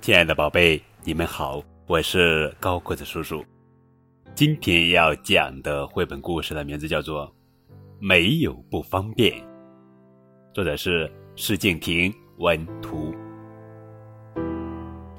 [0.00, 3.44] 亲爱的宝贝，你们好，我是高个子叔叔。
[4.34, 7.26] 今天要讲的绘本故事的名字叫做
[7.98, 9.30] 《没有不方便》，
[10.54, 13.14] 作者是施敬亭文图。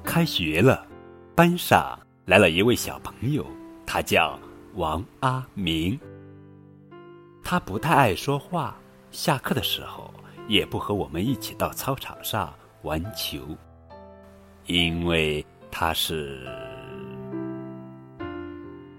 [0.02, 0.84] 开学了，
[1.36, 3.46] 班上来了一位小朋友，
[3.86, 4.36] 他叫
[4.74, 5.96] 王阿明。
[7.40, 8.76] 他不太爱说话，
[9.12, 10.12] 下课的时候
[10.48, 12.52] 也不和我们一起到操场上
[12.82, 13.56] 玩球。
[14.66, 16.46] 因为他是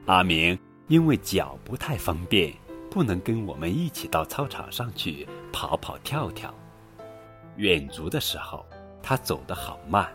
[0.05, 2.53] 阿明，因为脚不太方便，
[2.91, 6.53] 不能跟我们一起到操场上去跑跑跳跳。
[7.55, 8.65] 远足的时候，
[9.01, 10.05] 他走得好慢，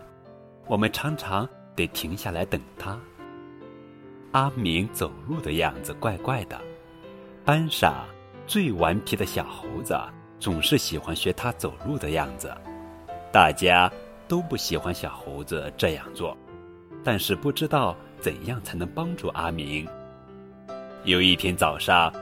[0.67, 3.01] 我们常常得停下来等他。
[4.33, 6.61] 阿明走路的样子怪怪的，
[7.45, 8.05] 班上
[8.47, 9.99] 最顽皮的小猴子
[10.39, 12.55] 总是喜欢学他走路的样子，
[13.33, 13.91] 大家。
[14.29, 16.37] 都不喜欢小猴子这样做，
[17.03, 19.89] 但是不知道怎样才能帮助阿明。
[21.05, 22.13] 有一天早上，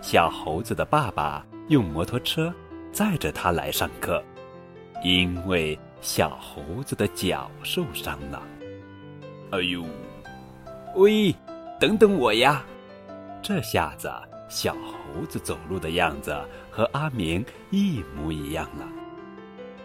[0.00, 2.52] 小猴子的爸爸用摩托车
[2.90, 4.22] 载着他来上课，
[5.04, 8.42] 因为小猴子的脚受伤了。
[9.50, 9.84] 哎呦，
[10.94, 11.34] 喂，
[11.78, 12.64] 等等我呀！
[13.42, 14.10] 这下子
[14.48, 16.34] 小猴子走路的样子
[16.70, 18.88] 和阿明一模一样了。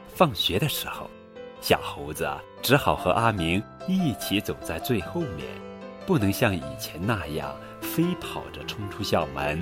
[0.08, 1.10] 放学的时候。
[1.66, 2.30] 小猴子
[2.62, 5.48] 只好和阿明一起走在最后面，
[6.06, 9.60] 不能像以前那样飞跑着冲出校门。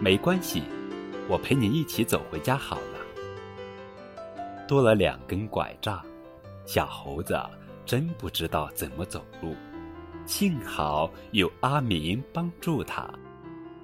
[0.00, 0.62] 没关系，
[1.28, 4.32] 我陪你一起走回家好了。
[4.68, 6.00] 多了两根拐杖，
[6.64, 7.36] 小猴子
[7.84, 9.52] 真不知道怎么走路。
[10.26, 13.10] 幸好有阿明帮助他，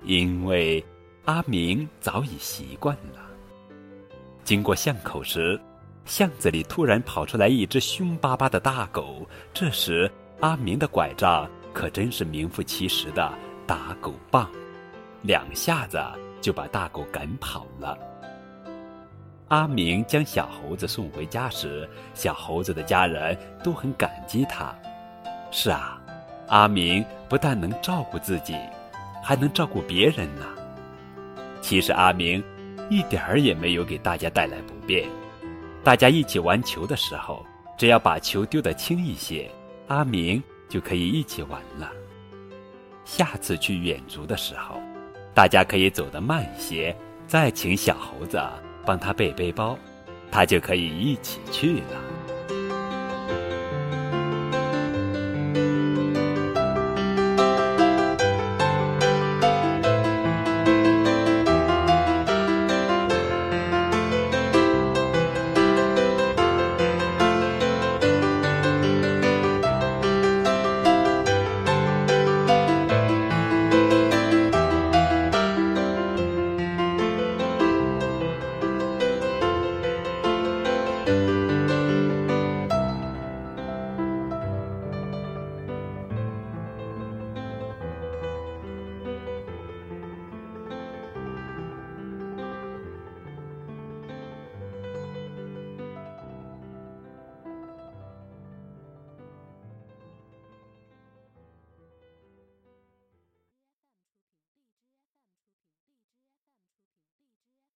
[0.05, 0.81] 因为
[1.25, 3.20] 阿明早已习惯了。
[4.45, 5.61] 经过巷口时。
[6.11, 13.33] 巷子里突然跑出来一只凶巴巴的大狗，这时阿明的拐杖可真是名副其实的
[13.64, 14.51] 打狗棒，
[15.23, 16.02] 两下子
[16.40, 17.96] 就把大狗赶跑了。
[19.46, 24.74] 阿明将小猴子送回家时，小猴子的家人都很感激他。
[25.52, 26.02] 是啊，
[26.48, 28.56] 阿明不但能照顾自己，
[29.23, 30.45] 还能照顾别人呢。
[31.61, 32.42] 其实阿明
[32.90, 35.08] 一点儿也没有给大家带来不便。
[35.83, 37.45] 大家一起玩球的时候，
[37.79, 39.51] 只要把球丢得轻一些，
[39.89, 41.91] 阿明就可以一起玩了。
[43.07, 44.79] 下次去远足的时候，
[45.35, 46.95] 大家可以走得慢一些，
[47.27, 48.39] 再请小猴子
[48.85, 49.77] 帮他背背包，
[50.30, 52.10] 他就可以一起去了。